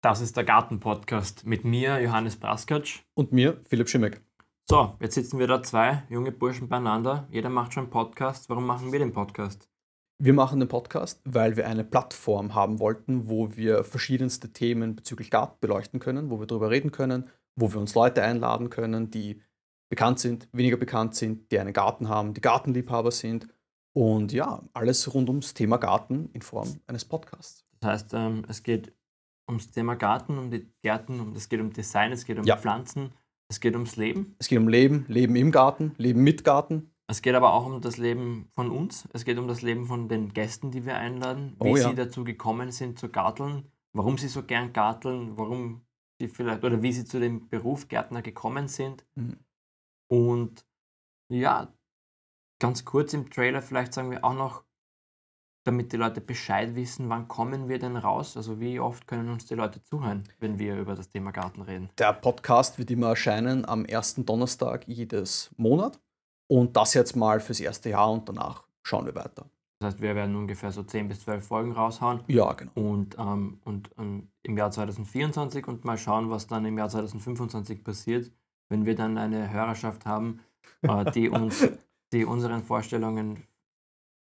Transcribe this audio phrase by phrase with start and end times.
[0.00, 3.00] Das ist der Garten-Podcast mit mir, Johannes Braskatsch.
[3.14, 4.20] Und mir, Philipp Schimek.
[4.70, 7.26] So, jetzt sitzen wir da zwei junge Burschen beieinander.
[7.32, 8.48] Jeder macht schon einen Podcast.
[8.48, 9.68] Warum machen wir den Podcast?
[10.22, 15.32] Wir machen den Podcast, weil wir eine Plattform haben wollten, wo wir verschiedenste Themen bezüglich
[15.32, 19.42] Garten beleuchten können, wo wir darüber reden können, wo wir uns Leute einladen können, die
[19.90, 23.48] bekannt sind, weniger bekannt sind, die einen Garten haben, die Gartenliebhaber sind.
[23.94, 27.64] Und ja, alles rund ums Thema Garten in Form eines Podcasts.
[27.80, 28.92] Das heißt, ähm, es geht
[29.48, 32.56] ums Thema Garten, um die Gärten, um, es geht um Design, es geht um Ja.
[32.56, 33.12] Pflanzen,
[33.48, 34.36] es geht ums Leben.
[34.38, 36.92] Es geht um Leben, Leben im Garten, Leben mit Garten.
[37.10, 39.08] Es geht aber auch um das Leben von uns.
[39.14, 41.88] Es geht um das Leben von den Gästen, die wir einladen, wie Oh ja.
[41.88, 45.86] sie dazu gekommen sind zu garteln, warum sie so gern garteln, warum
[46.20, 49.06] sie vielleicht oder wie sie zu dem Beruf Gärtner gekommen sind.
[49.14, 49.38] Mhm.
[50.10, 50.66] Und
[51.32, 51.72] ja,
[52.60, 54.64] ganz kurz im Trailer vielleicht sagen wir auch noch,
[55.64, 58.36] damit die Leute Bescheid wissen, wann kommen wir denn raus?
[58.36, 61.90] Also wie oft können uns die Leute zuhören, wenn wir über das Thema Garten reden?
[61.98, 66.00] Der Podcast wird immer erscheinen am ersten Donnerstag jedes Monat.
[66.46, 69.46] Und das jetzt mal fürs erste Jahr und danach schauen wir weiter.
[69.80, 72.20] Das heißt, wir werden ungefähr so 10 bis 12 Folgen raushauen.
[72.26, 72.72] Ja, genau.
[72.74, 77.84] und, ähm, und ähm, im Jahr 2024 und mal schauen, was dann im Jahr 2025
[77.84, 78.32] passiert,
[78.70, 80.40] wenn wir dann eine Hörerschaft haben,
[80.82, 81.68] äh, die uns,
[82.12, 83.44] die unseren Vorstellungen,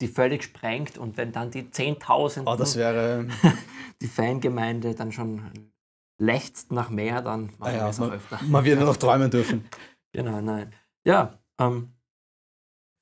[0.00, 3.26] die völlig sprengt und wenn dann die 10.000 Aber das wäre,
[4.02, 5.70] die Fangemeinde dann schon
[6.18, 8.40] lechzt nach mehr, dann machen Ah wir ja, es auch man, öfter.
[8.48, 9.68] man wird nur noch träumen dürfen.
[10.12, 10.74] Genau, nein.
[11.06, 11.92] Ja, ähm,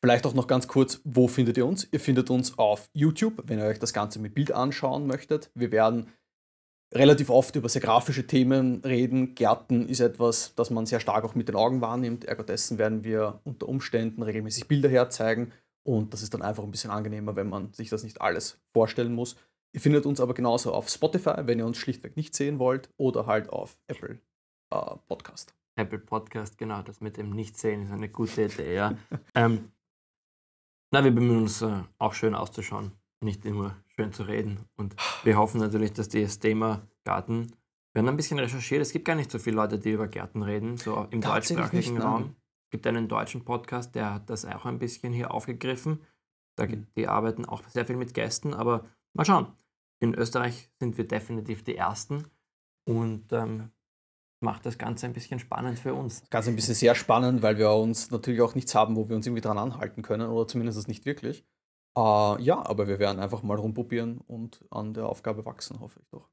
[0.01, 1.89] Vielleicht auch noch ganz kurz, wo findet ihr uns?
[1.91, 5.51] Ihr findet uns auf YouTube, wenn ihr euch das Ganze mit Bild anschauen möchtet.
[5.55, 6.13] Wir werden
[6.95, 9.35] relativ oft über sehr grafische Themen reden.
[9.35, 12.25] Gärten ist etwas, das man sehr stark auch mit den Augen wahrnimmt.
[12.27, 15.53] Ergo dessen werden wir unter Umständen regelmäßig Bilder herzeigen.
[15.85, 19.15] Und das ist dann einfach ein bisschen angenehmer, wenn man sich das nicht alles vorstellen
[19.15, 19.37] muss.
[19.73, 23.27] Ihr findet uns aber genauso auf Spotify, wenn ihr uns schlichtweg nicht sehen wollt, oder
[23.27, 24.19] halt auf Apple
[24.71, 25.55] äh, Podcast.
[25.77, 28.99] Apple Podcast, genau, das mit dem Nichtsehen ist eine gute Idee, ja.
[29.35, 29.71] ähm,
[30.91, 34.61] na, wir bemühen uns äh, auch schön auszuschauen, nicht immer schön zu reden.
[34.77, 37.53] Und wir hoffen natürlich, dass das Thema Garten,
[37.93, 40.43] wir haben ein bisschen recherchiert, es gibt gar nicht so viele Leute, die über Gärten
[40.43, 42.01] reden, so im deutschsprachigen.
[42.01, 42.37] Raum.
[42.69, 46.03] Es gibt einen deutschen Podcast, der hat das auch ein bisschen hier aufgegriffen.
[46.59, 46.87] Da, Mhm.
[46.97, 48.85] die arbeiten auch sehr viel mit Gästen, aber
[49.15, 49.47] mal schauen.
[50.01, 52.27] In Österreich sind wir definitiv die Ersten
[52.87, 53.71] und ähm,
[54.41, 56.21] macht das Ganze ein bisschen spannend für uns.
[56.21, 59.17] Das Ganze ein bisschen sehr spannend, weil wir uns natürlich auch nichts haben, wo wir
[59.17, 61.47] uns irgendwie dran anhalten können oder zumindest nicht wirklich.
[61.97, 66.09] Äh, ja, aber wir werden einfach mal rumprobieren und an der Aufgabe wachsen, hoffe ich
[66.11, 66.29] doch.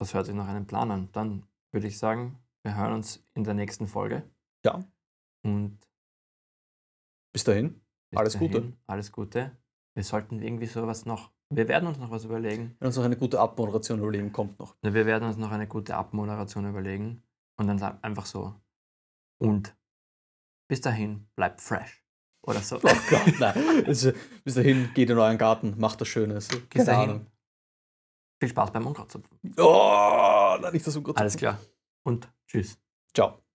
[0.00, 1.08] Das hört sich nach einem Plan an.
[1.12, 4.28] Dann würde ich sagen, wir hören uns in der nächsten Folge.
[4.64, 4.84] Ja.
[5.46, 5.78] Und
[7.32, 7.80] Bis dahin,
[8.10, 8.60] bis Alles Gute.
[8.60, 9.56] dahin, Alles Gute.
[9.94, 11.32] Wir sollten irgendwie sowas noch.
[11.50, 12.74] Wir werden uns noch was überlegen.
[12.80, 14.76] wenn uns noch eine gute Abmoderation überlegen, kommt noch.
[14.82, 17.22] Wir werden uns noch eine gute Abmoderation überlegen.
[17.58, 18.54] Und dann einfach so.
[19.40, 19.76] Und
[20.68, 22.02] bis dahin, bleibt fresh.
[22.42, 22.76] Oder so.
[22.76, 22.80] Oh
[23.10, 23.86] Gott, nein.
[23.86, 24.12] Also,
[24.44, 26.48] bis dahin, geht in euren Garten, macht was Schönes.
[26.48, 27.10] Bis Keine dahin.
[27.10, 27.26] Ahnung.
[28.40, 29.38] Viel Spaß beim Unkrautzupfen.
[29.56, 31.16] Oh, nein, nicht das Unkraut.
[31.16, 31.58] Alles klar.
[32.04, 32.78] Und tschüss.
[33.14, 33.45] Ciao.